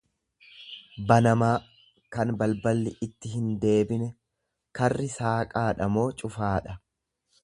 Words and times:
banamaa, 1.09 1.49
kan 2.15 2.31
balballi 2.39 2.93
itti 3.07 3.33
hindeebine; 3.33 4.09
Karri 4.79 5.11
saaqaadha 5.17 5.91
moo 5.97 6.11
cufaadha? 6.23 6.79